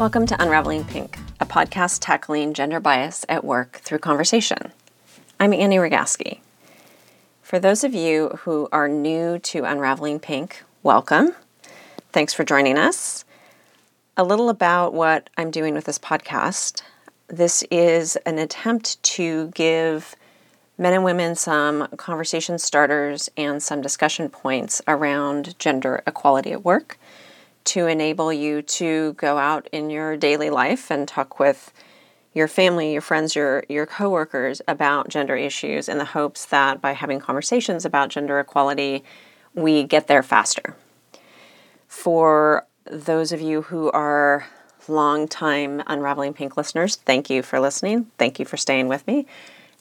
[0.00, 4.72] Welcome to Unraveling Pink, a podcast tackling gender bias at work through conversation.
[5.38, 6.38] I'm Annie Rogaski.
[7.42, 11.34] For those of you who are new to Unraveling Pink, welcome.
[12.12, 13.26] Thanks for joining us.
[14.16, 16.80] A little about what I'm doing with this podcast.
[17.28, 20.16] This is an attempt to give
[20.78, 26.98] men and women some conversation starters and some discussion points around gender equality at work
[27.70, 31.72] to enable you to go out in your daily life and talk with
[32.32, 36.92] your family, your friends, your your coworkers about gender issues in the hopes that by
[36.92, 39.04] having conversations about gender equality,
[39.54, 40.74] we get there faster.
[41.86, 44.46] For those of you who are
[44.88, 48.10] long-time Unraveling Pink listeners, thank you for listening.
[48.18, 49.26] Thank you for staying with me.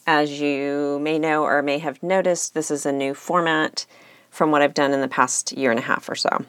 [0.05, 3.87] As you may know or may have noticed, this is a new format
[4.29, 6.45] from what I've done in the past year and a half or so.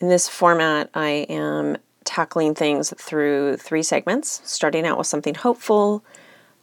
[0.00, 6.02] In this format, I am tackling things through three segments, starting out with something hopeful,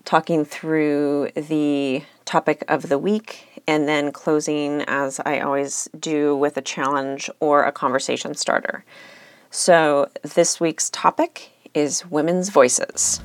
[0.05, 6.57] talking through the topic of the week, and then closing, as I always do, with
[6.57, 8.83] a challenge or a conversation starter.
[9.51, 13.21] So, this week's topic is women's voices.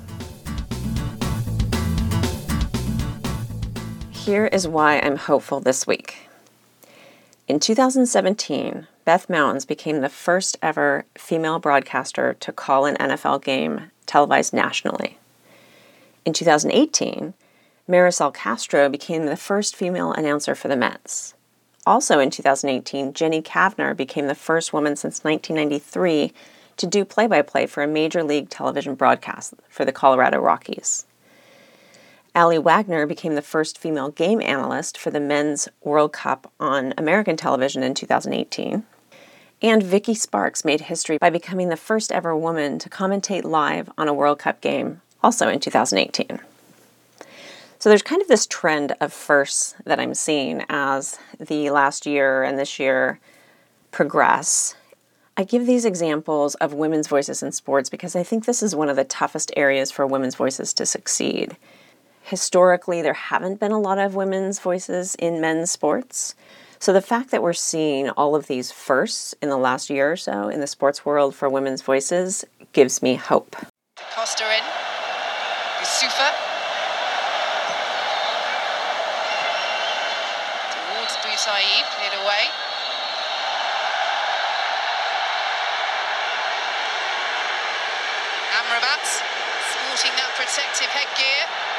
[4.11, 6.29] Here is why I'm hopeful this week.
[7.49, 13.91] In 2017, Beth Mowins became the first ever female broadcaster to call an NFL game
[14.07, 15.19] televised nationally.
[16.25, 17.35] In 2018,
[17.89, 21.35] Marisol Castro became the first female announcer for the Mets.
[21.85, 26.33] Also in 2018, Jenny Cavnar became the first woman since 1993
[26.77, 31.07] to do play by play for a major league television broadcast for the Colorado Rockies.
[32.35, 37.37] Aly Wagner became the first female game analyst for the Men's World Cup on American
[37.37, 38.85] television in 2018.
[39.61, 44.09] And Vicki Sparks made history by becoming the first ever woman to commentate live on
[44.09, 46.41] a World Cup game, also in 2018.
[47.79, 52.43] So there's kind of this trend of firsts that I'm seeing as the last year
[52.45, 53.21] and this year
[53.91, 54.75] progress.
[55.37, 58.89] I give these examples of women's voices in sports because I think this is one
[58.89, 61.57] of the toughest areas for women's voices to succeed
[62.33, 66.35] historically there haven't been a lot of women's voices in men's sports.
[66.79, 70.17] So the fact that we're seeing all of these firsts in the last year or
[70.17, 73.55] so in the sports world for women's voices gives me hope.
[74.17, 74.65] Costa in.
[75.85, 76.33] Yusufa.
[80.73, 82.45] Towards Boutaïb, cleared away.
[88.57, 89.05] Amrabat
[89.69, 91.72] sporting that protective headgear.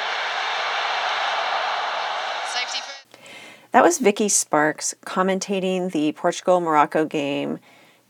[3.73, 7.57] That was Vicki Sparks commentating the Portugal Morocco game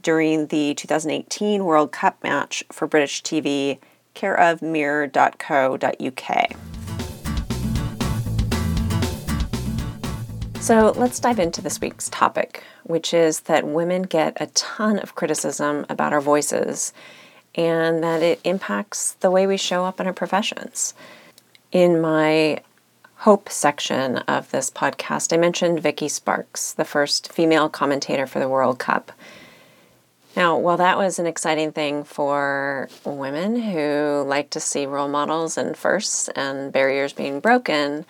[0.02, 3.80] during the 2018 World Cup match for British TV,
[4.14, 6.52] care of mirror.co.uk.
[10.60, 15.16] So let's dive into this week's topic, which is that women get a ton of
[15.16, 16.92] criticism about our voices
[17.56, 20.94] and that it impacts the way we show up in our professions.
[21.72, 22.62] In my
[23.24, 28.50] hope section of this podcast, I mentioned Vicki Sparks, the first female commentator for the
[28.50, 29.14] World Cup.
[30.36, 35.58] Now, while that was an exciting thing for women who like to see role models
[35.58, 38.06] and firsts and barriers being broken,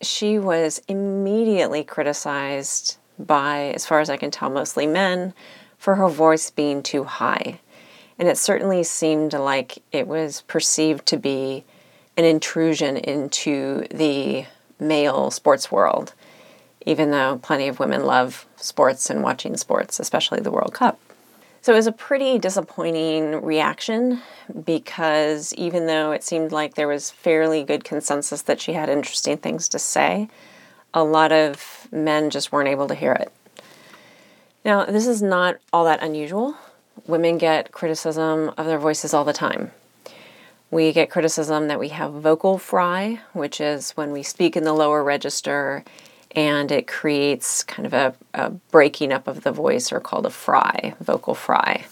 [0.00, 5.34] she was immediately criticized by, as far as I can tell, mostly men
[5.76, 7.58] for her voice being too high.
[8.16, 11.64] And it certainly seemed like it was perceived to be
[12.16, 14.46] an intrusion into the
[14.78, 16.14] male sports world,
[16.84, 20.98] even though plenty of women love sports and watching sports, especially the World Cup.
[21.62, 24.20] So it was a pretty disappointing reaction
[24.64, 29.36] because even though it seemed like there was fairly good consensus that she had interesting
[29.36, 30.28] things to say,
[30.92, 33.32] a lot of men just weren't able to hear it.
[34.64, 36.56] Now, this is not all that unusual.
[37.06, 39.70] Women get criticism of their voices all the time.
[40.72, 44.72] We get criticism that we have vocal fry, which is when we speak in the
[44.72, 45.84] lower register
[46.34, 50.30] and it creates kind of a, a breaking up of the voice or called a
[50.30, 51.84] fry, vocal fry.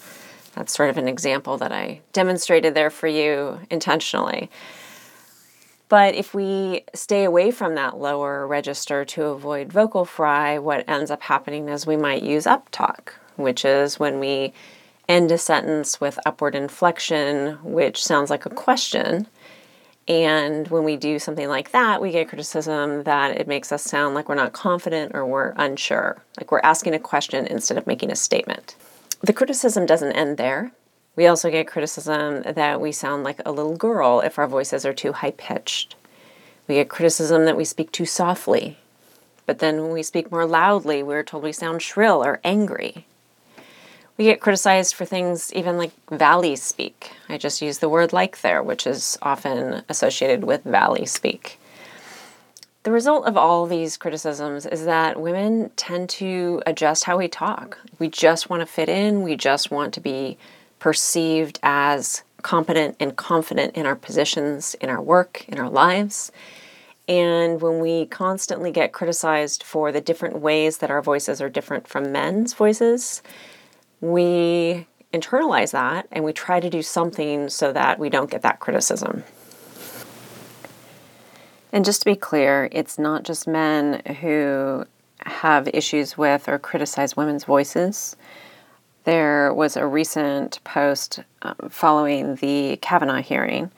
[0.54, 4.50] That's sort of an example that I demonstrated there for you intentionally.
[5.90, 11.10] But if we stay away from that lower register to avoid vocal fry, what ends
[11.10, 14.54] up happening is we might use uptalk, which is when we
[15.10, 19.26] end a sentence with upward inflection, which sounds like a question.
[20.06, 24.14] And when we do something like that, we get criticism that it makes us sound
[24.14, 28.12] like we're not confident or we're unsure, like we're asking a question instead of making
[28.12, 28.76] a statement.
[29.20, 30.70] The criticism doesn't end there.
[31.16, 34.94] We also get criticism that we sound like a little girl if our voices are
[34.94, 35.96] too high pitched.
[36.68, 38.78] We get criticism that we speak too softly.
[39.44, 43.06] But then when we speak more loudly, we're told we sound shrill or angry.
[44.20, 47.12] We get criticized for things even like valley speak.
[47.30, 51.58] I just use the word like there, which is often associated with valley speak.
[52.82, 57.78] The result of all these criticisms is that women tend to adjust how we talk.
[57.98, 60.36] We just want to fit in, we just want to be
[60.80, 66.30] perceived as competent and confident in our positions, in our work, in our lives.
[67.08, 71.88] And when we constantly get criticized for the different ways that our voices are different
[71.88, 73.22] from men's voices,
[74.00, 78.60] we internalize that and we try to do something so that we don't get that
[78.60, 79.24] criticism.
[81.72, 84.84] And just to be clear, it's not just men who
[85.26, 88.16] have issues with or criticize women's voices.
[89.04, 93.70] There was a recent post um, following the Kavanaugh hearing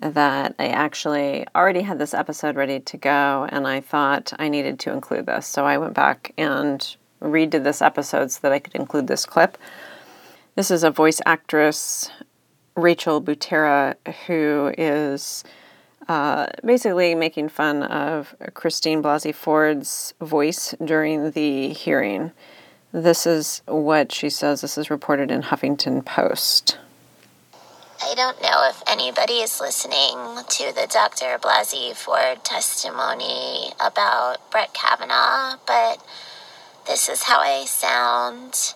[0.00, 4.78] that I actually already had this episode ready to go, and I thought I needed
[4.80, 5.46] to include this.
[5.46, 9.58] So I went back and redid this episode so that I could include this clip.
[10.54, 12.10] This is a voice actress,
[12.74, 13.94] Rachel Butera,
[14.26, 15.44] who is
[16.08, 22.32] uh, basically making fun of Christine Blasey Ford's voice during the hearing.
[22.92, 24.62] This is what she says.
[24.62, 26.78] This is reported in Huffington Post.
[28.00, 30.16] I don't know if anybody is listening
[30.48, 31.36] to the Dr.
[31.38, 36.02] Blasey Ford testimony about Brett Kavanaugh, but
[36.88, 38.74] this is how I sound.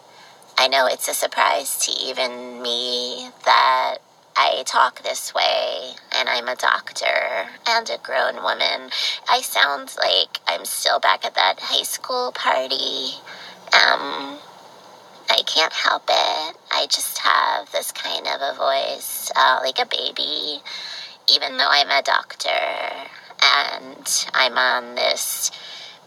[0.58, 3.96] I know it's a surprise to even me that
[4.36, 8.90] I talk this way and I'm a doctor and a grown woman.
[9.30, 13.14] I sound like I'm still back at that high school party.
[13.72, 14.36] Um,
[15.30, 16.56] I can't help it.
[16.70, 20.60] I just have this kind of a voice, uh, like a baby,
[21.32, 22.50] even though I'm a doctor
[23.42, 25.50] and I'm on this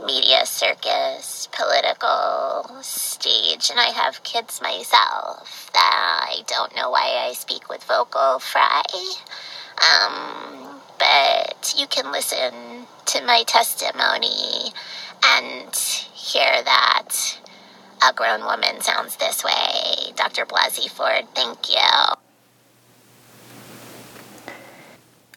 [0.03, 7.33] media circus, political stage, and I have kids myself that I don't know why I
[7.33, 8.81] speak with vocal fry.
[9.77, 14.71] Um, but you can listen to my testimony
[15.23, 17.39] and hear that
[18.07, 20.11] a grown woman sounds this way.
[20.15, 20.45] Dr.
[20.45, 21.75] Blasey Ford, thank you.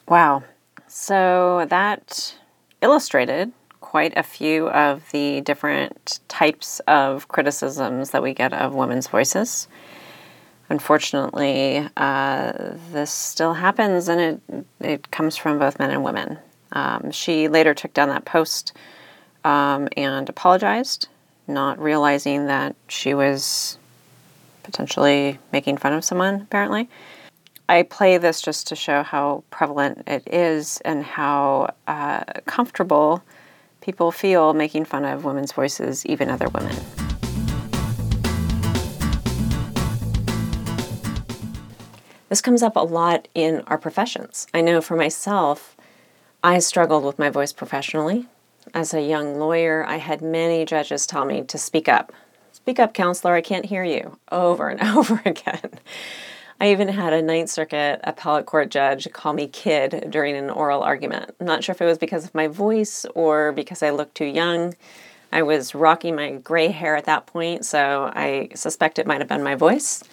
[0.07, 0.43] Wow.
[0.87, 2.35] So that
[2.81, 3.51] illustrated
[3.89, 9.67] quite a few of the different types of criticisms that we get of women's voices.
[10.69, 12.51] Unfortunately, uh,
[12.91, 16.37] this still happens and it, it comes from both men and women.
[16.71, 18.73] Um, she later took down that post
[19.43, 21.07] um, and apologized,
[21.47, 23.79] not realizing that she was
[24.61, 26.87] potentially making fun of someone, apparently.
[27.67, 33.23] I play this just to show how prevalent it is and how uh, comfortable
[33.81, 36.75] people feel making fun of women's voices, even other women.
[42.29, 44.47] This comes up a lot in our professions.
[44.53, 45.75] I know for myself,
[46.43, 48.27] I struggled with my voice professionally.
[48.73, 52.13] As a young lawyer, I had many judges tell me to speak up.
[52.51, 55.71] Speak up, counselor, I can't hear you, over and over again.
[56.61, 60.83] I even had a Ninth Circuit appellate court judge call me kid during an oral
[60.83, 61.33] argument.
[61.39, 64.25] I'm not sure if it was because of my voice or because I looked too
[64.25, 64.75] young.
[65.31, 69.29] I was rocking my gray hair at that point, so I suspect it might have
[69.29, 70.03] been my voice.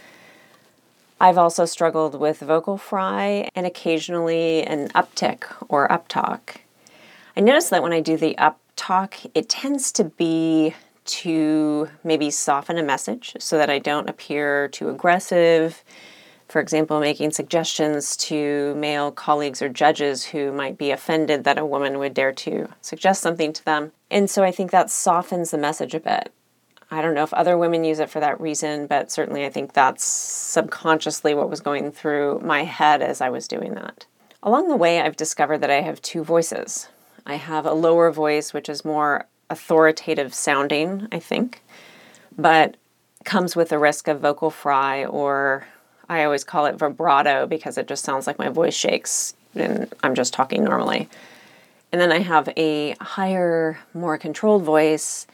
[1.20, 6.58] I've also struggled with vocal fry and occasionally an uptick or uptalk.
[7.36, 10.74] I notice that when I do the uptalk, it tends to be
[11.06, 15.82] to maybe soften a message so that I don't appear too aggressive
[16.48, 21.66] for example, making suggestions to male colleagues or judges who might be offended that a
[21.66, 23.92] woman would dare to suggest something to them.
[24.10, 26.32] And so I think that softens the message a bit.
[26.90, 29.72] I don't know if other women use it for that reason, but certainly I think
[29.72, 34.06] that's subconsciously what was going through my head as I was doing that.
[34.42, 36.88] Along the way, I've discovered that I have two voices.
[37.26, 41.62] I have a lower voice, which is more authoritative sounding, I think,
[42.38, 42.76] but
[43.24, 45.66] comes with a risk of vocal fry or
[46.08, 50.14] I always call it vibrato because it just sounds like my voice shakes and I'm
[50.14, 51.08] just talking normally.
[51.92, 55.26] And then I have a higher, more controlled voice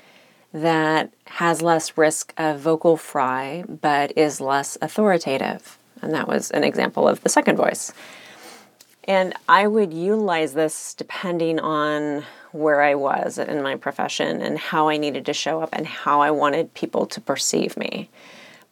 [0.52, 5.79] that has less risk of vocal fry but is less authoritative.
[6.00, 7.93] And that was an example of the second voice.
[9.05, 14.88] And I would utilize this depending on where I was in my profession and how
[14.88, 18.11] I needed to show up and how I wanted people to perceive me.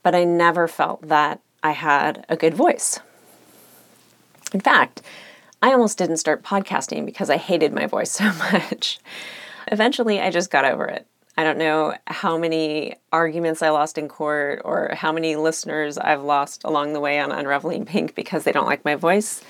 [0.03, 3.01] But I never felt that I had a good voice.
[4.53, 5.03] In fact,
[5.63, 8.99] I almost didn't start podcasting because I hated my voice so much.
[9.71, 11.07] Eventually, I just got over it.
[11.37, 16.23] I don't know how many arguments I lost in court or how many listeners I've
[16.23, 19.43] lost along the way on Unraveling Pink because they don't like my voice,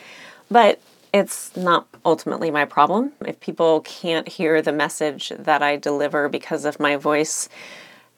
[0.50, 0.80] but
[1.12, 3.12] it's not ultimately my problem.
[3.26, 7.48] If people can't hear the message that I deliver because of my voice,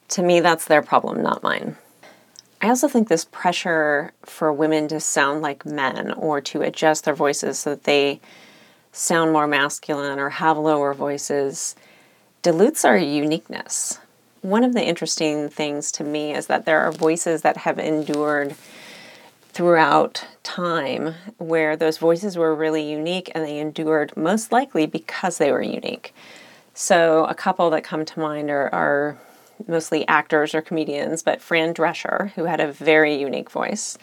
[0.09, 1.75] to me, that's their problem, not mine.
[2.63, 7.13] I also think this pressure for women to sound like men or to adjust their
[7.13, 8.21] voices so that they
[8.93, 11.75] sound more masculine or have lower voices
[12.41, 13.99] dilutes our uniqueness.
[14.41, 18.55] One of the interesting things to me is that there are voices that have endured
[19.49, 25.51] throughout time where those voices were really unique and they endured most likely because they
[25.51, 26.15] were unique.
[26.73, 29.17] So, a couple that come to mind are, are
[29.67, 33.97] mostly actors or comedians, but Fran Drescher, who had a very unique voice,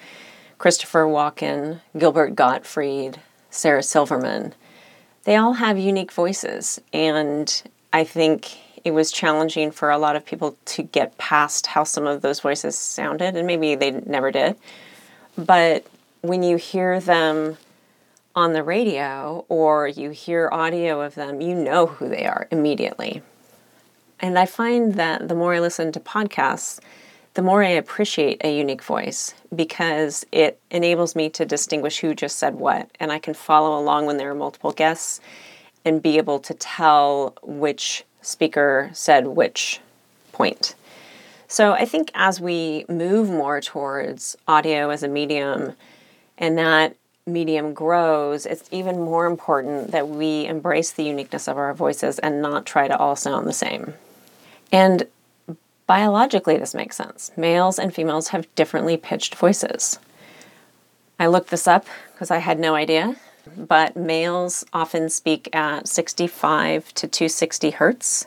[0.58, 4.54] Christopher Walken, Gilbert Gottfried, Sarah Silverman.
[5.24, 10.24] They all have unique voices, and I think it was challenging for a lot of
[10.24, 14.56] people to get past how some of those voices sounded, and maybe they never did.
[15.36, 15.86] But
[16.22, 17.56] when you hear them
[18.34, 23.22] on the radio or you hear audio of them, you know who they are immediately.
[24.22, 26.80] And I find that the more I listen to podcasts,
[27.34, 32.38] the more I appreciate a unique voice because it enables me to distinguish who just
[32.38, 32.90] said what.
[32.98, 35.20] And I can follow along when there are multiple guests
[35.84, 39.80] and be able to tell which speaker said which
[40.32, 40.74] point.
[41.48, 45.74] So I think as we move more towards audio as a medium
[46.36, 46.96] and that
[47.26, 52.42] medium grows, it's even more important that we embrace the uniqueness of our voices and
[52.42, 53.94] not try to all sound the same.
[54.72, 55.06] And
[55.86, 57.32] biologically, this makes sense.
[57.36, 59.98] Males and females have differently pitched voices.
[61.18, 63.16] I looked this up because I had no idea,
[63.56, 68.26] but males often speak at 65 to 260 hertz,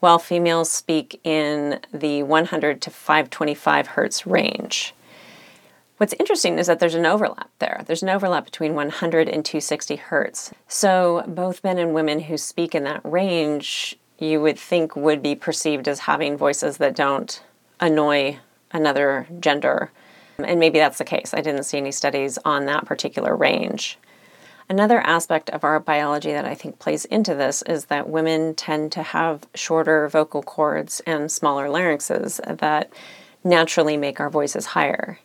[0.00, 4.94] while females speak in the 100 to 525 hertz range.
[5.98, 7.82] What's interesting is that there's an overlap there.
[7.84, 10.52] There's an overlap between 100 and 260 hertz.
[10.68, 15.34] So both men and women who speak in that range you would think would be
[15.34, 17.42] perceived as having voices that don't
[17.80, 18.38] annoy
[18.72, 19.90] another gender.
[20.38, 21.32] And maybe that's the case.
[21.34, 23.98] I didn't see any studies on that particular range.
[24.68, 28.92] Another aspect of our biology that I think plays into this is that women tend
[28.92, 32.92] to have shorter vocal cords and smaller larynxes that
[33.42, 35.18] naturally make our voices higher.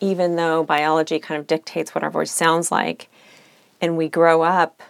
[0.00, 3.08] Even though biology kind of dictates what our voice sounds like,
[3.80, 4.82] and we grow up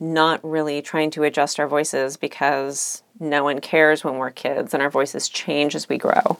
[0.00, 4.82] not really trying to adjust our voices because no one cares when we're kids and
[4.82, 6.38] our voices change as we grow.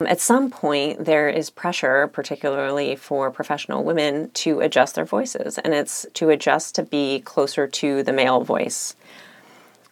[0.00, 5.74] At some point, there is pressure, particularly for professional women, to adjust their voices, and
[5.74, 8.96] it's to adjust to be closer to the male voice.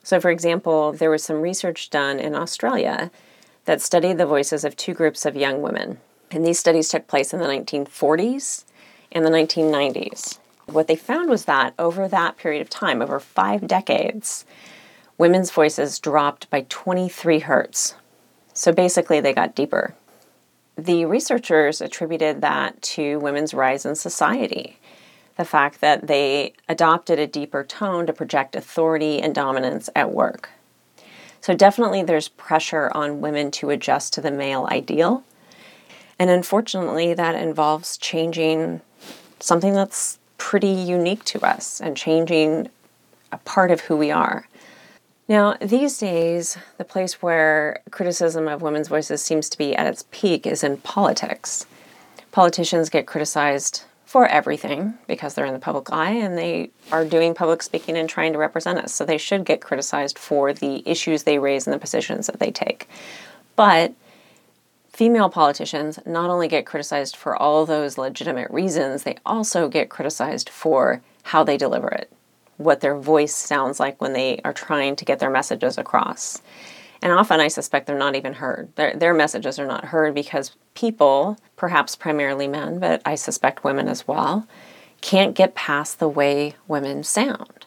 [0.02, 3.11] So, for example, there was some research done in Australia
[3.66, 5.99] that studied the voices of two groups of young women.
[6.30, 8.64] And these studies took place in the 1940s
[9.12, 10.38] and the 1990s.
[10.70, 14.44] What they found was that over that period of time, over five decades,
[15.16, 17.94] women's voices dropped by 23 hertz.
[18.52, 19.94] So basically, they got deeper.
[20.76, 24.78] The researchers attributed that to women's rise in society,
[25.37, 30.50] the fact that they adopted a deeper tone to project authority and dominance at work.
[31.40, 35.25] So, definitely, there's pressure on women to adjust to the male ideal.
[36.18, 38.82] And unfortunately, that involves changing
[39.40, 42.68] something that's pretty unique to us and changing
[43.30, 44.49] a part of who we are.
[45.28, 50.07] Now, these days, the place where criticism of women's voices seems to be at its
[50.11, 51.66] peak is in politics.
[52.33, 57.35] Politicians get criticized for everything because they're in the public eye and they are doing
[57.35, 58.95] public speaking and trying to represent us.
[58.95, 62.50] So they should get criticized for the issues they raise and the positions that they
[62.50, 62.88] take.
[63.54, 63.92] But
[64.98, 70.48] female politicians not only get criticized for all those legitimate reasons, they also get criticized
[70.48, 72.10] for how they deliver it,
[72.56, 76.42] what their voice sounds like when they are trying to get their messages across.
[77.00, 78.74] And often I suspect they're not even heard.
[78.74, 83.86] Their, their messages are not heard because people, perhaps primarily men, but I suspect women
[83.86, 84.48] as well,
[85.00, 87.66] can't get past the way women sound.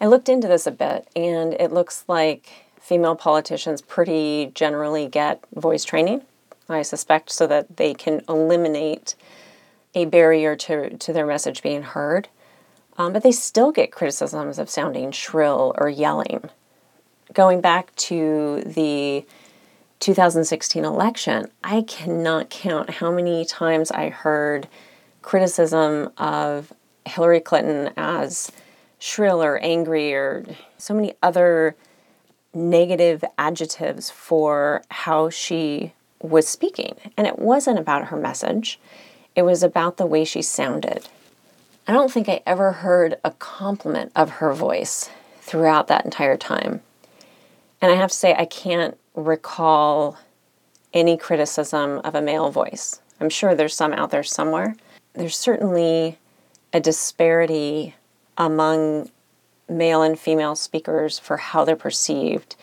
[0.00, 2.48] I looked into this a bit, and it looks like
[2.80, 6.22] female politicians pretty generally get voice training
[6.68, 9.14] I suspect, so that they can eliminate
[9.94, 12.28] a barrier to, to their message being heard.
[12.98, 16.48] Um, but they still get criticisms of sounding shrill or yelling.
[17.32, 19.24] Going back to the
[20.00, 24.68] 2016 election, I cannot count how many times I heard
[25.22, 26.72] criticism of
[27.04, 28.50] Hillary Clinton as
[28.98, 30.44] shrill or angry or
[30.78, 31.76] so many other
[32.54, 36.96] negative adjectives for how she was speaking.
[37.16, 38.78] And it wasn't about her message,
[39.34, 41.08] it was about the way she sounded.
[41.86, 46.80] I don't think I ever heard a compliment of her voice throughout that entire time.
[47.80, 50.18] And I have to say, I can't recall
[50.92, 53.00] any criticism of a male voice.
[53.20, 54.74] I'm sure there's some out there somewhere.
[55.12, 56.18] There's certainly
[56.72, 57.94] a disparity
[58.36, 59.10] among
[59.68, 62.56] male and female speakers for how they're perceived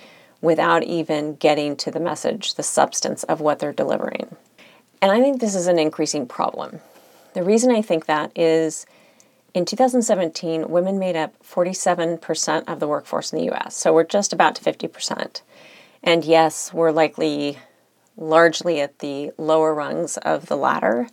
[0.44, 4.36] without even getting to the message, the substance of what they're delivering.
[5.02, 6.82] And I think this is an increasing problem.
[7.34, 8.86] The reason I think that is
[9.54, 14.34] in 2017, women made up 47% of the workforce in the US, so we're just
[14.34, 15.42] about to 50%.
[16.04, 17.60] And yes, we're likely
[18.18, 21.08] largely at the lower rungs of the ladder,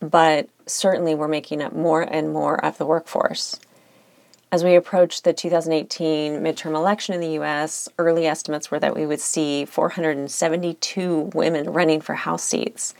[0.00, 3.60] but certainly we're making up more and more of the workforce.
[4.52, 9.06] As we approach the 2018 midterm election in the US, early estimates were that we
[9.06, 12.92] would see 472 women running for House seats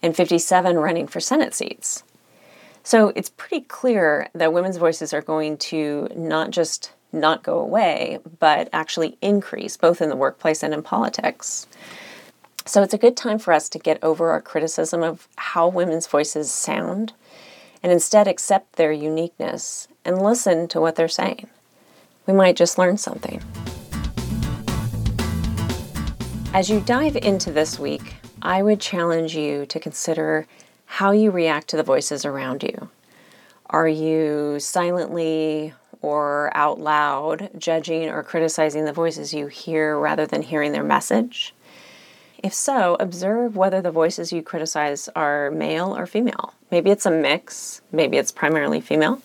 [0.00, 2.04] and 57 running for Senate seats.
[2.84, 8.20] So it's pretty clear that women's voices are going to not just not go away,
[8.38, 11.66] but actually increase both in the workplace and in politics.
[12.64, 16.06] So it's a good time for us to get over our criticism of how women's
[16.06, 17.12] voices sound
[17.82, 21.48] and instead accept their uniqueness and listen to what they're saying.
[22.26, 23.42] We might just learn something.
[26.54, 30.46] As you dive into this week, I would challenge you to consider
[30.84, 32.90] how you react to the voices around you.
[33.70, 35.72] Are you silently
[36.02, 41.54] or out loud judging or criticizing the voices you hear rather than hearing their message?
[42.42, 46.54] If so, observe whether the voices you criticize are male or female.
[46.72, 49.22] Maybe it's a mix, maybe it's primarily female.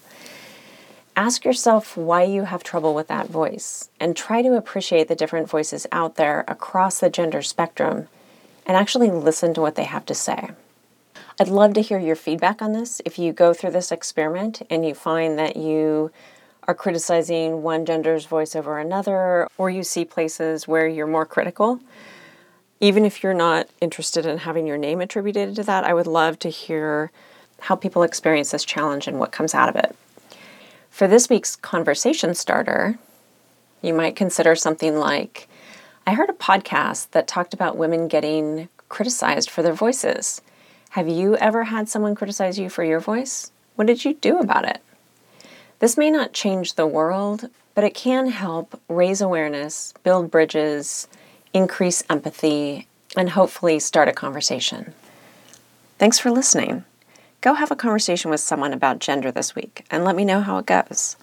[1.16, 5.50] Ask yourself why you have trouble with that voice and try to appreciate the different
[5.50, 8.08] voices out there across the gender spectrum
[8.68, 10.52] and actually listen to what they have to say.
[11.40, 13.02] I'd love to hear your feedback on this.
[13.04, 16.12] If you go through this experiment and you find that you
[16.68, 21.80] are criticizing one gender's voice over another, or you see places where you're more critical,
[22.80, 26.38] even if you're not interested in having your name attributed to that, I would love
[26.40, 27.12] to hear
[27.62, 29.96] how people experience this challenge and what comes out of it.
[30.90, 32.98] For this week's conversation starter,
[33.82, 35.48] you might consider something like
[36.06, 40.42] I heard a podcast that talked about women getting criticized for their voices.
[40.92, 43.52] Have you ever had someone criticize you for your voice?
[43.76, 44.82] What did you do about it?
[45.80, 51.08] This may not change the world, but it can help raise awareness, build bridges,
[51.54, 54.94] increase empathy, and hopefully start a conversation.
[55.98, 56.86] Thanks for listening.
[57.42, 60.58] Go have a conversation with someone about gender this week and let me know how
[60.58, 61.18] it goes.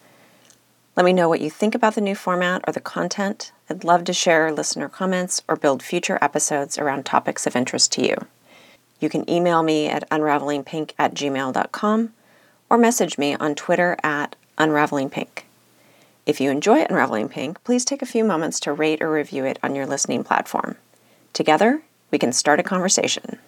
[0.97, 3.53] Let me know what you think about the new format or the content.
[3.69, 8.07] I'd love to share listener comments or build future episodes around topics of interest to
[8.07, 8.17] you.
[9.01, 12.13] You can email me at unravelingpink at gmail.com
[12.71, 15.43] or message me on Twitter at unravelingpink.
[16.27, 19.59] If you enjoy Unraveling Pink, please take a few moments to rate or review it
[19.63, 20.77] on your listening platform.
[21.35, 23.39] Together, we can start a conversation.